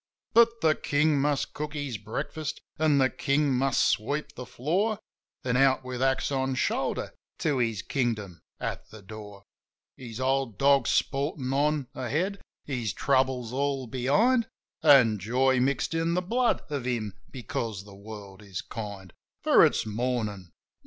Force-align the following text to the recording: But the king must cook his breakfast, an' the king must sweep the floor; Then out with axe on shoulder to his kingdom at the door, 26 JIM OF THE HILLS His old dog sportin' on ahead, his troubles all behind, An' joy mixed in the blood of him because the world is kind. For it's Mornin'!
But 0.33 0.61
the 0.61 0.73
king 0.73 1.21
must 1.21 1.53
cook 1.53 1.75
his 1.75 1.99
breakfast, 1.99 2.59
an' 2.79 2.97
the 2.97 3.07
king 3.11 3.53
must 3.53 3.85
sweep 3.85 4.33
the 4.33 4.47
floor; 4.47 4.97
Then 5.43 5.55
out 5.55 5.83
with 5.85 6.01
axe 6.01 6.31
on 6.31 6.55
shoulder 6.55 7.13
to 7.37 7.59
his 7.59 7.83
kingdom 7.83 8.41
at 8.59 8.89
the 8.89 9.03
door, 9.03 9.43
26 9.43 9.45
JIM 9.45 9.45
OF 9.45 9.97
THE 9.97 10.03
HILLS 10.03 10.09
His 10.09 10.19
old 10.41 10.57
dog 10.57 10.87
sportin' 10.87 11.53
on 11.53 11.87
ahead, 11.93 12.41
his 12.65 12.93
troubles 12.93 13.53
all 13.53 13.85
behind, 13.85 14.47
An' 14.81 15.19
joy 15.19 15.59
mixed 15.59 15.93
in 15.93 16.15
the 16.15 16.23
blood 16.23 16.63
of 16.71 16.85
him 16.85 17.13
because 17.29 17.83
the 17.85 17.93
world 17.93 18.41
is 18.41 18.61
kind. 18.63 19.13
For 19.43 19.63
it's 19.63 19.85
Mornin'! 19.85 20.51